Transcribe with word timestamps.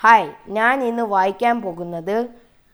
Hi 0.00 0.30
ഞാൻ 0.48 0.84
ഇന്ന് 0.84 1.02
വായിക്കാൻ 1.02 1.62
പോകുന്നത് 1.62 2.28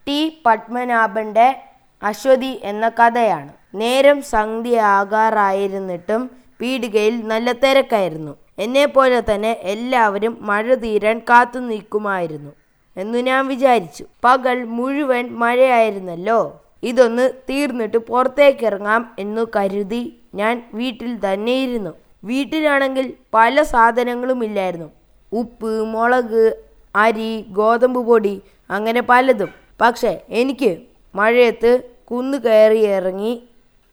ടി. 0.09 0.43
പത്മനാഭന്റെ 0.47 1.57
അശ്വതി 2.03 2.61
എന്ന 2.63 2.89
കഥയാണ്. 2.89 3.53
നേരം 3.75 4.23
സന്ധ്യയാകാറായിരുന്നിട്ടും 4.23 6.31
പീടികയിൽ 6.61 7.29
നല്ല 7.29 7.53
തിരക്കായിരുന്നു. 7.53 8.37
എന്നെപ്പോലെ 8.59 9.35
തന്നെ 9.35 9.59
എല്ലാവരും 9.63 10.39
മഴ 10.41 10.75
തീരാൻ 10.75 11.19
കാത്തു 11.19 11.59
നിൽക്കുമായിരുന്നു 11.59 12.53
എന്നു 12.97 13.19
ഞാൻ 13.19 13.49
വിചാരിച്ചു. 13.49 14.05
പകൽ 14.25 14.65
മുഴുവൻ 14.65 15.31
മഴയായിരുന്നല്ലോ. 15.31 16.61
ഇതൊന്ന് 16.83 17.31
തീർന്നിട്ട് 17.51 17.97
പുറത്തേക്കിറങ്ങാം 17.97 19.15
എന്നു 19.19 19.47
കരുതി 19.57 20.21
ഞാൻ 20.35 20.71
വീട്ടിൽ 20.75 21.33
തന്നെ 21.33 21.53
ഇരുന്നു 21.53 21.91
വീട്ടിലാണെങ്കിൽ 22.25 23.15
പല 23.35 23.63
സാധനങ്ങളും 23.63 24.45
ഇല്ലായിരുന്നു. 24.45 24.91
ഉപ്പ് 25.33 25.83
മുളക് 25.83 26.65
അരി 26.95 27.47
ഗോതമ്പ് 27.51 28.01
പൊടി 28.07 28.43
അങ്ങനെ 28.71 29.01
പലതും. 29.01 29.51
പക്ഷേ 29.81 30.21
എനിക്ക് 30.29 30.71
മഴയത്ത് 31.15 31.73
കുന്ന് 32.05 32.39
കയറി 32.39 32.81
ഇറങ്ങി 32.99 33.33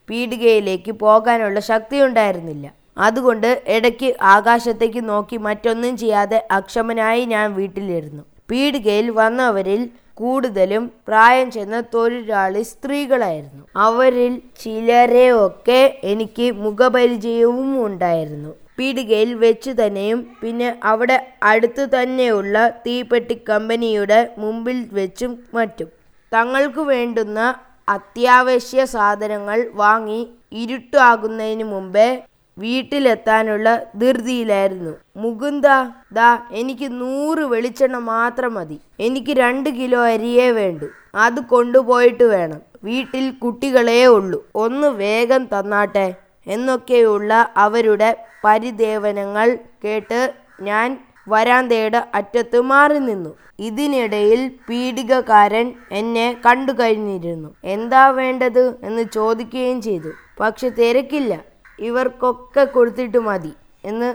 പീടികയിലേക്ക് 0.10 0.92
പോകാനുള്ള 0.92 1.60
ശക്തി 1.60 1.98
ഉണ്ടായിരുന്നില്ല 2.02 2.68
അതുകൊണ്ട് 2.98 3.62
ഇടയ്ക്ക് 3.68 4.16
ആകാശത്തേക്ക് 4.22 5.10
നോക്കി 5.10 5.38
മറ്റൊന്നും 5.38 5.98
ചെയ്യാതെ 5.98 6.48
അക്ഷമനായി 6.52 7.26
ഞാൻ 7.26 7.54
വീട്ടിലിരുന്നു. 7.56 8.24
പീടികയിൽ 8.50 9.10
വന്നവരിൽ 9.10 9.90
കൂടുതലും 10.14 10.92
പ്രായം 11.08 11.52
ചെന്ന 11.52 11.82
തൊഴിലാളി 11.94 12.64
സ്ത്രീകളായിരുന്നു. 12.64 13.64
അവരിൽ 13.76 14.42
ചിലരെയൊക്കെ 14.64 16.00
എനിക്ക് 16.04 16.52
മുഖപരിചയവും 16.52 17.86
ഉണ്ടായിരുന്നു. 17.86 18.52
പീടികയിൽ 18.78 19.34
വെച്ച് 19.34 19.72
തന്നെയും 19.72 20.28
പിന്നെ 20.42 20.80
അവിടെ 20.84 21.34
അടുത്തു 21.44 21.86
തന്നെയുള്ള 21.86 22.70
തീപ്പെട്ടി 22.70 23.42
കമ്പനിയുടെ 23.50 24.36
മുമ്പിൽ 24.38 24.88
വെച്ചും 24.92 25.40
മറ്റും. 25.54 25.88
തങ്ങൾക്ക് 26.34 26.80
വേണ്ടുന്ന 26.80 27.56
അത്യാവശ്യ 27.90 28.86
സാധനങ്ങൾ 28.86 29.68
വാങ്ങി 29.74 30.28
ഇരുട്ടാകുന്നതിന് 30.52 31.64
മുമ്പേ 31.64 32.24
വീട്ടിലെത്താനുള്ള 32.58 33.84
ധൃതിയിലായിരുന്നു. 33.96 34.92
മുകുന്ദ 35.18 35.68
ദാ 36.12 36.40
എനിക്ക് 36.52 36.88
നൂറ് 36.92 37.40
വെളിച്ചെണ്ണ 37.40 37.98
മാത്രം 37.98 38.54
മതി. 38.54 38.80
എനിക്ക് 39.00 39.34
രണ്ട് 39.38 39.70
കിലോ 39.70 40.02
അരിയേ 40.06 40.52
വേണ്ടു. 40.52 40.86
അത് 41.16 41.40
കൊണ്ടുപോയിട്ട് 41.40 42.24
വേണം. 42.24 42.62
വീട്ടിൽ 42.84 43.32
കുട്ടികളേ 43.32 44.06
ഉള്ളൂ. 44.06 44.46
ഒന്ന് 44.56 44.88
വേഗം 44.88 45.46
തന്നാട്ടെ. 45.46 46.14
എന്നൊക്കെയുള്ള 46.52 47.32
അവരുടെ 47.58 48.10
പരിദേവനങ്ങൾ 48.46 49.48
കേട്ട് 49.86 50.20
ഞാൻ 50.62 50.88
വരാന്തയുടെ 51.28 52.00
അറ്റത്ത് 52.16 52.60
മാറി 52.62 53.00
നിന്നു. 53.00 53.32
ഇതിനിടയിൽ 53.60 54.42
പീഡികക്കാരൻ 54.70 55.68
എന്നെ 55.92 56.28
കണ്ടു 56.46 56.72
കഴിഞ്ഞിരുന്നു. 56.72 57.50
എന്താ 57.64 58.04
വേണ്ടത്? 58.10 58.64
എന്ന് 58.84 59.04
ചോദിക്കുകയും 59.14 59.82
ചെയ്തു. 59.82 60.12
പക്ഷെ 60.40 60.70
തിരക്കില്ല. 60.70 61.34
ഇവർക്കൊക്കെ 61.80 62.64
കൊടുത്തിട്ട് 62.64 63.18
മതി 63.18 63.54
എന്ന് 63.86 64.10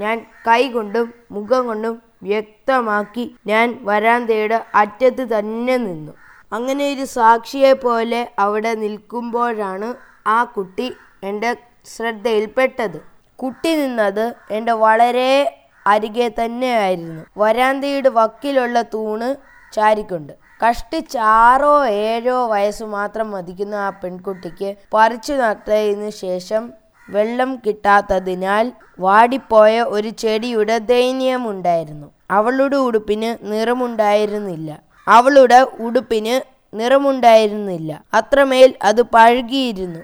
ഞാൻ 0.00 0.16
കൈകൊണ്ടും 0.48 1.06
മുഖം 1.30 1.62
കൊണ്ടും 1.66 1.94
വ്യക്തമാക്കി 2.22 3.24
ഞാൻ 3.46 3.66
വരാന്തയുടെ 3.82 4.58
അറ്റത്ത് 4.74 5.24
തന്നെ 5.38 5.76
നിന്നു. 5.76 6.12
അങ്ങനെ 6.52 6.84
ഒരു 6.94 7.04
സാക്ഷിയെ 7.04 7.72
പോലെ 7.72 8.20
അവിടെ 8.38 8.72
നിൽക്കുമ്പോഴാണ് 8.74 9.88
ആ 10.28 10.44
കുട്ടി 10.44 10.88
എന്റെ 11.24 11.56
ശ്രദ്ധയിൽപ്പെട്ടത്. 11.96 12.98
കുട്ടി 13.42 13.76
നിന്നത് 13.76 14.34
എന്റെ 14.50 14.72
വളരെ 14.72 15.58
അരികെ 15.86 16.28
തന്നെയായിരുന്നു. 16.28 17.24
വരാന്തയുടെ 17.36 18.08
വക്കിലുള്ള 18.08 18.82
തൂണ് 18.82 19.28
ചാരിക്കൊണ്ട്. 19.74 20.32
കഷ്ടിച്ച് 20.62 21.18
ആറോ 21.18 21.86
ഏഴോ 21.86 22.46
വയസ്സ് 22.46 22.84
മാത്രം 22.84 23.30
മതിക്കുന്ന 23.30 23.74
ആ 23.74 23.90
പെൺകുട്ടിക്ക് 23.90 24.74
പറിച്ചു 24.94 25.32
നട്ടതിന് 25.32 26.10
ശേഷം 26.10 26.72
വെള്ളം 27.10 27.50
കിട്ടാത്തതിനാൽ 27.66 28.72
വാടിപ്പോയ 28.98 29.80
ഒരു 29.80 30.08
ചെടിയുടെ 30.08 30.78
ദയനീയമുണ്ടായിരുന്നു. 30.78 32.06
അവളുടെ 32.30 32.76
ഉടുപ്പിന് 32.76 33.52
നിറമുണ്ടായിരുന്നില്ല. 33.52 34.70
അവളുടെ 35.08 35.66
ഉടുപ്പിന് 35.80 36.34
നിറമുണ്ടായിരുന്നില്ല. 36.80 38.00
അത്രമേൽ 38.14 38.74
അത് 38.82 39.02
പഴുകിയിരുന്നു. 39.02 40.00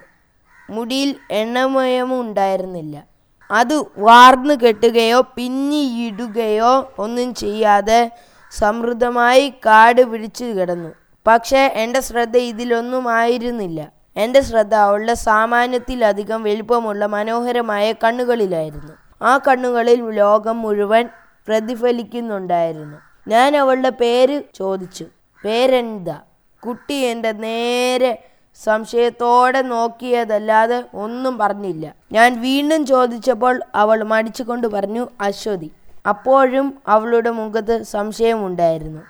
മുടിയിൽ 0.71 1.17
എണ്ണമയമോ 1.31 2.21
ഉണ്ടായിരുന്നില്ല 2.21 3.03
അത് 3.51 3.85
വാർന്നു 3.99 4.55
കെട്ടുകയോ 4.55 5.21
പിന്നിയിടുകയോ 5.21 6.93
ഒന്നും 6.99 7.35
ചെയ്യാതെ 7.35 8.13
സമൃദ്ധമായി 8.51 9.49
കാട് 9.67 10.03
പിടിച്ചു 10.03 10.45
കിടന്നു. 10.45 10.91
പക്ഷേ 11.27 11.73
എന്റെ 11.75 12.01
ശ്രദ്ധ 12.01 12.37
ഇതിലൊന്നും 12.37 13.09
ആയിരുന്നില്ല. 13.09 13.89
എന്റെ 14.17 14.41
ശ്രദ്ധ 14.41 14.75
അവളുടെ 14.75 15.15
സാമാന്യത്തിലധികം 15.15 16.43
വലിപ്പമുള്ള 16.43 17.07
മനോഹരമായ 17.07 17.93
കണ്ണുകളിലായിരുന്നു. 17.93 18.93
ആ 19.23 19.39
കണ്ണുകളിൽ 19.39 20.11
ലോകം 20.11 20.63
മുഴുവൻ 20.63 21.09
പ്രതിഫലിക്കുന്നുണ്ടായിരുന്നു. 21.49 22.99
ഞാൻ 23.29 23.57
അവളുടെ 23.57 23.89
പേര് 23.89 24.43
ചോദിച്ചു. 24.55 25.07
പേരെന്താ? 25.45 26.19
കുട്ടി 26.67 26.95
എന്റെ 26.95 27.33
നേരെ 27.33 28.30
സംശയത്തോടെ 28.55 29.63
നോക്കിയതല്ലാതെ 29.63 30.85
ഒന്നും 30.95 31.39
പറഞ്ഞില്ല. 31.39 31.93
ഞാൻ 32.13 32.41
വീണ്ടും 32.41 32.87
ചോദിച്ചപ്പോൾ 32.87 33.63
അവൾ 33.75 34.05
മടിച്ചുകൊണ്ട് 34.05 34.67
പറഞ്ഞു 34.67 35.09
അശ്വതി 35.21 35.71
അപ്പോഴും 36.09 36.79
അവളുടെ 36.89 37.31
മുഖത്ത് 37.31 37.83
സംശയമുണ്ടായിരുന്നു. 37.83 39.01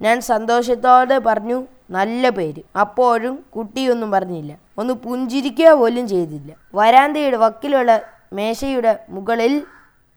ഞാൻ 0.00 0.20
സന്തോഷത്തോടെ 0.20 1.18
പറഞ്ഞു 1.18 1.66
നല്ല 1.90 2.28
പേര്. 2.28 2.62
അപ്പോഴും 2.80 3.44
കുട്ടിയൊന്നും 3.56 4.10
പറഞ്ഞില്ല. 4.10 4.56
ഒന്ന് 4.78 4.94
പുഞ്ചിരിക്കുക 4.94 5.70
പോലും 5.70 6.08
ചെയ്തില്ല. 6.08 6.52
വരാന്തയുടെ 6.74 7.36
വക്കിലുള്ള 7.36 8.00
മേശയുടെ 8.32 8.98
മുകളിൽ 9.08 9.64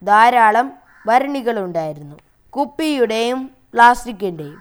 ധാരാളം 0.04 0.72
ഭരണികളുണ്ടായിരുന്നു. 1.06 2.16
കുപ്പിയുടെയും 2.50 3.50
പ്ലാസ്റ്റിക്കിന്റെയും 3.74 4.58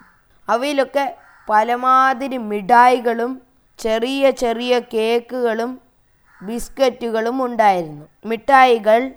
അവയിലൊക്കെ 0.49 1.15
പലമാതിരി 1.49 2.37
മിഠായികളും 2.37 3.41
ചെറിയ 3.79 4.31
ചെറിയ 4.31 4.79
കേക്കുകളും 4.79 5.81
ബിസ്ക്കറ്റുകളും 6.41 7.45
ഉണ്ടായിരുന്നു. 7.45 8.05
മിഠായികൾ 8.25 9.11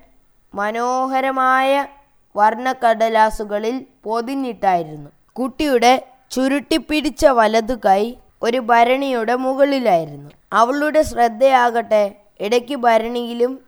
മനോഹരമായ 0.55 1.87
വർണക്കടലാസുകളിൽ 2.35 3.85
പൊതിഞ്ഞിട്ടായിരുന്നു. 4.03 5.09
കുട്ടിയുടെ 5.33 6.07
ചുരുട്ടിപ്പിടിച്ച 6.31 7.25
വലതു 7.25 7.73
കൈ 7.85 8.15
ഒരു 8.43 8.57
ഭരണിയുടെ 8.57 9.35
മുകളിലായിരുന്നു. 9.35 10.29
അവളുടെ 10.53 11.01
ശ്രദ്ധയാകട്ടെ 11.01 12.15
ഇടയ്ക്ക് 12.39 12.75
ഭരണിയിലും 12.75 13.59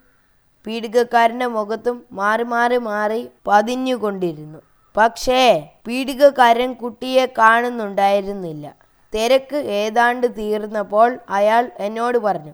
പീഡികക്കാരന്റെ 0.68 1.46
മുഖത്തും 1.46 2.06
മാറി 2.12 2.44
മാറി 2.44 2.78
മാറി 2.78 3.30
പതിഞ്ഞുകൊണ്ടിരുന്നു. 3.48 4.60
പക്ഷേ 4.98 5.70
പീഡികക്കാരൻ 5.88 6.74
കുട്ടിയെ 6.74 7.26
കാണുന്നുണ്ടായിരുന്നില്ല. 7.38 8.85
തിരക്ക് 9.16 9.56
ഏതാണ്ട് 9.56 10.28
തീർന്നപ്പോൾ 10.38 11.20
അയാൾ 11.30 11.72
എന്നോട് 11.80 12.18
പറഞ്ഞു 12.18 12.54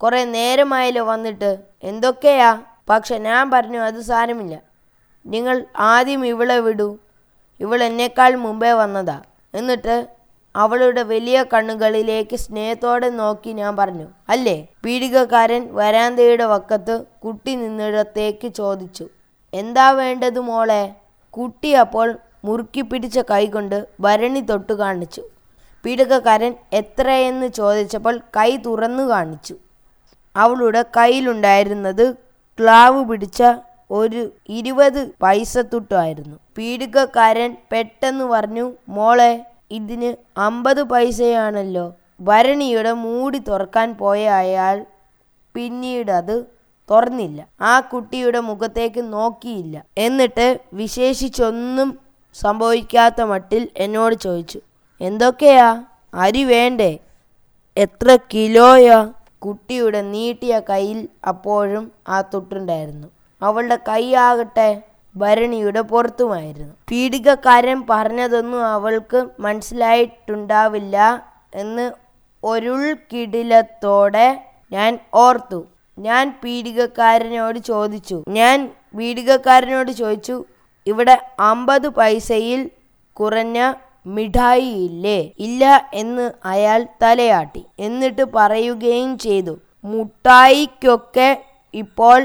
കുറേ 0.00 0.24
നേരമായല്ലോ 0.24 1.04
വന്നിട്ട്. 1.04 1.58
എന്തൊക്കെയാ? 1.82 2.62
പക്ഷെ 2.90 3.18
ഞാൻ 3.18 3.50
പറഞ്ഞു 3.50 3.78
അത് 3.78 4.00
സാരമില്ല. 4.00 4.54
നിങ്ങൾ 5.26 5.64
ആദ്യം 5.78 6.26
ഇവളെ 6.26 6.60
വിടൂ. 6.60 6.98
ഇവൾ 7.60 7.82
എന്നേക്കാൾ 7.82 8.34
മുമ്പേ 8.34 8.72
വന്നതാ. 8.72 9.22
എന്നിട്ട് 9.54 10.08
അവളുടെ 10.56 11.02
വലിയ 11.02 11.44
കണ്ണുകളിലേക്ക് 11.52 12.36
സ്നേഹത്തോടെ 12.36 13.08
നോക്കി 13.10 13.50
ഞാൻ 13.50 13.76
പറഞ്ഞു 13.76 14.06
അല്ലേ? 14.28 14.68
പീഡികക്കാരൻ 14.84 15.74
വരാന്തയുടെ 15.74 16.44
വക്കത്ത് 16.44 17.04
കുട്ടി 17.24 17.54
നിന്നിടത്തേക്ക് 17.54 18.48
ചോദിച്ചു 18.48 19.06
എന്താ 19.54 19.90
വേണ്ടത് 19.90 20.38
മോളെ? 20.38 20.94
കുട്ടി 21.30 21.72
അപ്പോൾ 21.72 22.18
മുറുക്കി 22.44 22.80
പിടിച്ച 22.80 23.18
കൈകൊണ്ട് 23.18 23.86
ഭരണി 24.00 24.40
തൊട്ട് 24.40 24.72
കാണിച്ചു 24.72 25.22
പീഡകക്കാരൻ 25.84 26.54
എത്രയെന്ന് 26.72 27.46
ചോദിച്ചപ്പോൾ 27.46 28.18
കൈ 28.36 28.56
തുറന്നു 28.56 29.02
കാണിച്ചു. 29.02 29.54
അവളുടെ 30.36 30.84
കയ്യിലുണ്ടായിരുന്നത് 30.96 32.12
ക്ലാവ് 32.58 33.04
പിടിച്ച 33.04 33.42
ഒരു 33.90 34.30
ഇരുപത് 34.48 35.10
പൈസ 35.22 35.58
തുട്ടായിരുന്നു 35.58 36.36
പീഡികക്കാരൻ 36.58 37.56
പെട്ടെന്ന് 37.72 38.24
പറഞ്ഞു 38.24 38.72
മോളെ 38.88 39.32
ഇതിന് 39.70 40.10
അമ്പത് 40.38 40.82
പൈസയാണല്ലോ. 40.82 41.92
ഭരണിയുടെ 42.20 42.92
മൂടി 42.92 43.38
തുറക്കാൻ 43.38 43.96
പോയ 43.96 44.28
അയാൾ 44.28 44.86
പിന്നീട് 45.54 46.10
അത് 46.10 46.46
തുറന്നില്ല. 46.90 47.46
ആ 47.60 47.80
കുട്ടിയുടെ 47.80 48.40
മുഖത്തേക്ക് 48.40 49.12
നോക്കിയില്ല. 49.12 49.82
എന്നിട്ട് 49.98 50.60
വിശേഷിച്ചൊന്നും 50.72 51.98
സംഭവിക്കാത്ത 52.34 53.20
മട്ടിൽ 53.22 53.68
എന്നോട് 53.76 54.14
ചോദിച്ചു 54.14 54.60
എന്തൊക്കെയാ 55.00 55.84
അരി 56.14 56.44
വേണ്ടേ? 56.44 56.98
എത്ര 57.76 58.18
കിലോയാ? 58.34 59.12
കുട്ടിയുടെ 59.38 60.02
നീട്ടിയ 60.02 60.60
കയ്യിൽ 60.70 61.08
അപ്പോഴും 61.28 61.92
ആ 62.08 62.20
തൊട്ടുണ്ടായിരുന്നു. 62.20 63.08
അവളുടെ 63.42 63.78
കൈ 63.88 64.14
ആകട്ടെ 64.14 64.82
ഭരണിയുടെ 65.16 65.80
പുറത്തുമായിരുന്നു. 65.80 66.74
പീഡികക്കാരൻ 66.90 67.84
പറഞ്ഞതൊന്നും 67.90 68.66
അവൾക്ക് 68.66 69.26
മനസ്സിലായിട്ടുണ്ടാവില്ല 69.40 71.24
എന്ന് 71.54 71.92
ഒരുൾക്കിടിലത്തോടെ 72.44 74.42
ഞാൻ 74.72 74.98
ഓർത്തു. 75.14 75.66
ഞാൻ 75.98 76.40
പീഡികക്കാരനോട് 76.44 77.58
ചോദിച്ചു. 77.58 78.24
ഞാൻ 78.28 78.70
പീഡികക്കാരനോട് 78.98 79.92
ചോദിച്ചു 79.92 80.44
ഇവിടെ 80.86 81.30
അമ്പത് 81.40 81.88
പൈസയിൽ 81.88 82.70
കുറഞ്ഞ 83.12 83.74
മിഠായി 84.06 84.70
ഇല്ലേ 84.86 85.32
ഇല്ല 85.38 85.88
എന്ന് 85.94 86.32
അയാൾ 86.44 86.86
തലയാട്ടി. 87.02 87.64
എന്നിട്ട് 87.78 88.24
പറയുകയും 88.34 89.18
ചെയ്തു 89.18 89.54
മുട്ടായിക്കൊക്കെ 89.84 91.30
ഇപ്പോൾ 91.74 92.20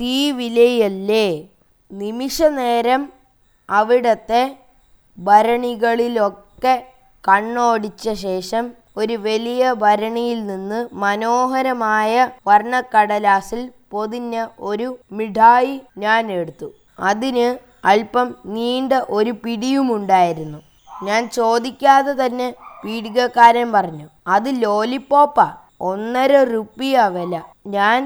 തീ 0.00 0.30
വിലയല്ലേ 0.30 1.48
നിമിഷ 1.90 2.42
നേരം 2.42 3.12
അവിടത്തെ 3.68 4.56
ഭരണികളിലൊക്കെ 5.18 6.84
കണ്ണോടിച്ച 7.28 8.08
ശേഷം 8.26 8.70
ഒരു 8.96 9.12
വലിയ 9.12 9.72
ഭരണിയിൽ 9.72 10.46
നിന്ന് 10.46 10.88
മനോഹരമായ 10.92 12.30
വർണക്കടലാസിൽ 12.46 13.70
പൊതിഞ്ഞ 13.90 14.46
ഒരു 14.60 14.98
മിഠായി 15.12 15.80
ഞാൻ 15.98 16.32
എടുത്തു. 16.32 16.68
അതിന് 17.00 17.58
അല്പം 17.84 18.34
നീണ്ട 18.44 18.92
ഒരു 19.08 19.30
പിടിയുമുണ്ടായിരുന്നു. 19.44 20.69
ഞാൻ 21.08 21.22
ചോദിക്കാതെ 21.38 22.12
തന്നെ 22.22 22.48
പീഡികക്കാരൻ 22.82 23.68
പറഞ്ഞു 23.76 24.06
അത് 24.34 24.48
ലോലിപ്പോപ്പാ 24.62 25.46
ഒന്നര 25.90 26.32
റുപ്പിയ 26.54 27.04
വില. 27.16 27.34
ഞാൻ 27.76 28.00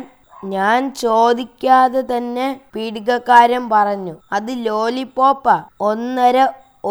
ഞാൻ 0.55 0.81
ചോദിക്കാതെ 1.02 2.00
തന്നെ 2.12 2.46
പീഡികക്കാരൻ 2.75 3.64
പറഞ്ഞു 3.75 4.14
അത് 4.37 4.52
ലോലിപ്പോപ്പാ 4.67 5.56
ഒന്നര 5.91 6.38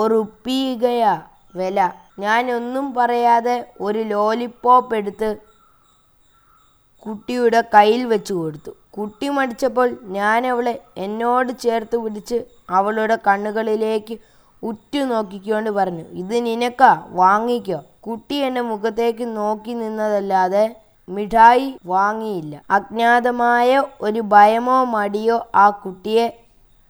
ഉറുപ്പികയാ 0.02 1.14
വില. 1.56 1.80
ഞാൻ 2.20 2.52
ഒന്നും 2.58 2.86
പറയാതെ 2.98 3.56
ഒരു 3.82 4.02
ലോലിപ്പോപ്പ് 4.14 4.96
എടുത്ത് 4.96 5.30
കുട്ടിയുടെ 7.06 7.62
കയ്യിൽ 7.76 8.04
വെച്ച് 8.14 8.34
കൊടുത്തു. 8.34 8.72
കുട്ടി 8.98 9.28
മടിച്ചപ്പോൾ 9.36 9.88
ഞാൻ 10.18 10.42
അവളെ 10.52 10.74
എന്നോട് 11.06 11.52
ചേർത്ത് 11.64 11.98
പിടിച്ച് 12.04 12.38
അവളുടെ 12.70 13.18
കണ്ണുകളിലേക്ക് 13.28 14.16
ഉറ്റു 14.64 15.00
നോക്കിക്കൊണ്ട് 15.00 15.70
പറഞ്ഞു 15.70 16.04
ഇത് 16.22 16.46
നിനക്കാ 16.46 16.92
വാങ്ങിക്കോ. 17.10 17.80
കുട്ടി 18.00 18.36
എന്റെ 18.36 18.62
മുഖത്തേക്ക് 18.62 19.38
നോക്കി 19.38 19.72
നിന്നതല്ലാതെ 19.72 20.76
മിഠായി 21.10 21.76
വാങ്ങിയില്ല. 21.86 22.62
അജ്ഞാതമായ 22.72 23.84
ഒരു 24.02 24.20
ഭയമോ 24.20 24.84
മടിയോ 24.84 25.48
ആ 25.56 25.70
കുട്ടിയെ 25.70 26.26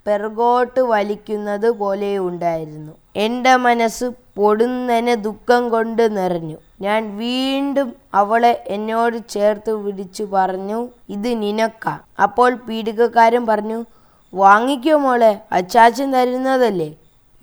പെറുകോട്ട് 0.07 0.79
വലിക്കുന്നത് 0.79 1.69
പോലെ 1.71 2.17
ഉണ്ടായിരുന്നു. 2.17 2.93
എന്റെ 3.15 3.55
മനസ്സ് 3.55 4.05
പൊടുന്നനെ 4.35 5.15
ദുഃഖം 5.15 5.69
കൊണ്ട് 5.69 6.17
നിറഞ്ഞു. 6.17 6.57
ഞാൻ 6.81 7.17
വീണ്ടും 7.17 7.93
അവളെ 8.13 8.63
എന്നോട് 8.67 9.17
ചേർത്ത് 9.29 9.75
പിടിച്ചു 9.83 10.23
പറഞ്ഞു 10.23 10.89
ഇത് 11.09 11.29
നിനക്ക. 11.41 11.85
അപ്പോൾ 12.23 12.53
പീഡികക്കാരൻ 12.55 13.45
പറഞ്ഞു 13.45 13.85
വാങ്ങിക്കോ 14.33 14.97
മോളെ 14.97 15.41
അച്ചാച്ചൻ 15.51 16.11
തരുന്നതല്ലേ? 16.11 16.89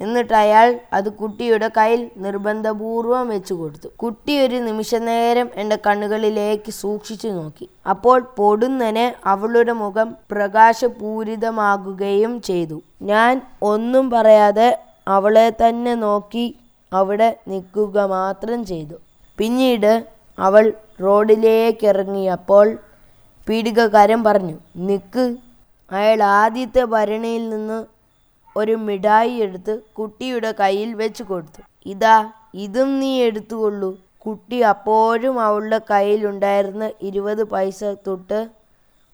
എന്നിട്ട് 0.01 0.35
അയാൾ 0.35 0.81
അത് 0.93 1.13
കുട്ടിയുടെ 1.13 1.71
കയ്യിൽ 1.77 2.11
നിർബന്ധപൂർവം 2.17 3.29
വെച്ചു 3.29 3.55
കൊടുത്തു. 3.55 3.89
കുട്ടി 3.97 4.45
ഒരു 4.45 4.57
നിമിഷനേരം 4.57 5.51
എന്റെ 5.55 5.79
കണ്ണുകളിലേക്ക് 5.87 6.73
സൂക്ഷിച്ചു 6.73 7.29
നോക്കി. 7.29 7.69
അപ്പോൾ 7.87 8.27
പൊടുന്നനെ 8.39 9.15
അവളുടെ 9.25 9.73
മുഖം 9.73 10.17
പ്രകാശപൂരിതമാകുകയും 10.31 12.43
ചെയ്തു. 12.43 12.83
ഞാൻ 13.03 13.41
ഒന്നും 13.63 14.11
പറയാതെ 14.11 14.79
അവളെ 15.09 15.53
തന്നെ 15.63 15.95
നോക്കി 15.95 16.55
അവിടെ 16.93 17.37
നിൽക്കുക 17.49 18.17
മാത്രം 18.17 18.65
ചെയ്തു. 18.65 18.95
പിന്നീട് 19.39 20.05
അവൾ 20.39 20.73
റോഡിലേക്ക് 21.03 21.87
ഇറങ്ങിയപ്പോൾ 21.87 22.79
പീഡികക്കാരൻ 23.49 24.25
പറഞ്ഞു 24.25 24.55
നിക്ക്. 24.89 25.37
അയാൾ 25.93 26.23
ആദ്യത്തെ 26.23 26.85
ഭരണിയിൽ 26.85 27.51
നിന്ന് 27.51 28.00
ഒരു 28.57 28.77
മിഠായി 28.77 29.31
എടുത്ത് 29.31 29.81
കുട്ടിയുടെ 29.93 30.53
കയ്യിൽ 30.53 30.95
വെച്ചു 30.95 31.23
കൊടുത്തു. 31.23 31.63
ഇതാ 31.87 32.33
ഇതും 32.55 33.01
നീ 33.01 33.23
എടുത്തുകൊള്ളൂ. 33.23 33.99
കുട്ടി 34.19 34.63
അപ്പോഴും 34.63 35.41
അവളുടെ 35.41 35.81
കയ്യിലുണ്ടായിരുന്ന 35.91 36.91
ഇരുപത് 37.03 37.45
പൈസ 37.45 37.85
തൊട്ട് 37.85 38.51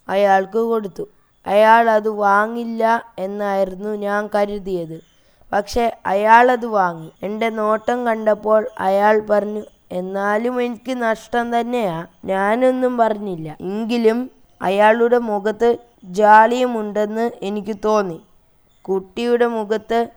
അയാൾക്ക് 0.09 0.59
കൊടുത്തു. 0.59 1.09
അയാൾ 1.47 1.91
അത് 1.91 2.09
വാങ്ങില്ല 2.09 3.05
എന്നായിരുന്നു 3.19 3.89
ഞാൻ 3.89 4.29
കരുതിയത്. 4.35 5.01
പക്ഷെ 5.53 5.93
അയാളത് 6.07 6.67
വാങ്ങി. 6.67 7.13
എന്റെ 7.23 7.49
നോട്ടം 7.51 8.07
കണ്ടപ്പോൾ 8.07 8.69
അയാൾ 8.79 9.23
പറഞ്ഞു 9.31 9.63
എന്നാലും 9.93 10.63
എനിക്ക് 10.63 11.03
നഷ്ടം 11.03 11.61
തന്നെയാ. 11.61 12.07
ഞാനൊന്നും 12.25 12.99
പറഞ്ഞില്ല. 12.99 13.57
എങ്കിലും 13.61 14.31
അയാളുടെ 14.63 15.19
മുഖത്ത് 15.19 15.79
ജാളിയുമുണ്ടെന്ന് 16.05 17.31
എനിക്ക് 17.43 17.77
തോന്നി. 17.85 18.26
കുട്ടിയുടെ 18.89 19.47
മുഖത്ത് 19.47 20.09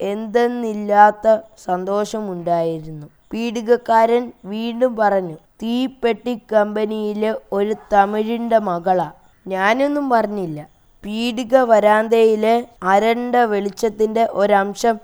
എന്തെന്നില്ലാത്ത 0.00 1.38
സന്തോഷമുണ്ടായിരുന്നു. 1.64 3.06
പീഡികക്കാരൻ 3.32 4.32
വീണ്ടും 4.44 4.96
പറഞ്ഞു 4.96 5.34
തീപ്പെട്ടി 5.62 6.38
കമ്പനിയിലെ 6.52 7.34
ഒരു 7.52 7.74
തമിഴിന്റെ 7.92 8.58
മകളാ. 8.58 9.10
ഞാനൊന്നും 9.46 10.10
പറഞ്ഞില്ല. 10.10 10.68
പീഡിക 11.04 11.56
വരാന്തയിലെ 11.56 12.66
അരണ്ട 12.82 13.36
വെളിച്ചത്തിന്റെ 13.36 14.28
ഒരംശം 14.30 14.98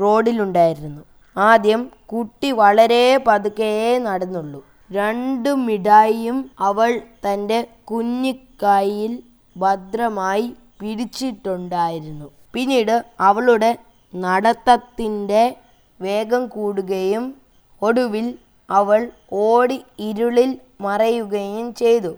റോഡിലുണ്ടായിരുന്നു. 0.00 1.02
ആദ്യം 1.36 1.90
കുട്ടി 2.06 2.52
വളരെ 2.52 3.20
പതുക്കേ 3.26 3.98
നടന്നുള്ളൂ. 3.98 4.64
രണ്ട് 4.92 5.54
മിഠായിയും 5.54 6.50
അവൾ 6.58 7.00
തന്റെ 7.26 7.68
കുഞ്ഞിക്കായിൽ 7.84 9.22
ഭദ്രമായി 9.56 10.54
പിടിച്ചിട്ടുണ്ടായിരുന്നു 10.80 12.28
പിന്നീട് 12.54 13.04
അവളുടെ 13.20 13.78
നടത്തത്തിന്റെ 14.14 15.56
വേഗം 16.00 16.46
കൂടുകയും 16.46 17.34
ഒടുവിൽ 17.82 18.34
അവൾ 18.70 19.10
ഓടി 19.32 19.84
ഇരുളിൽ 19.98 20.58
മറയുകയും 20.80 21.72
ചെയ്തു. 21.72 22.12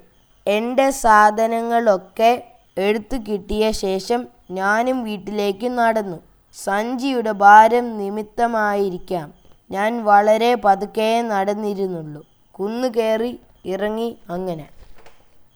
എന്റെ 0.47 0.91
സാധനങ്ങളൊക്കെ 0.91 2.44
എടുത്തു 2.79 3.17
കിട്ടിയ 3.17 3.71
ശേഷം 3.71 4.27
ഞാനും 4.50 5.05
വീട്ടിലേക്ക് 5.05 5.79
നടന്നു. 5.79 6.19
സഞ്ചിയുടെ 6.55 7.33
ഭാരം 7.33 7.99
നിമിത്തമായിരിക്കാം. 7.99 9.35
ഞാൻ 9.71 10.05
വളരെ 10.05 10.55
പതുക്കെ 10.55 11.23
നടന്നിരുന്നുള്ളൂ. 11.23 12.23
കുന്നു 12.52 12.88
കയറി 12.88 13.40
ഇറങ്ങി 13.66 14.16
അങ്ങനെ. 14.31 14.66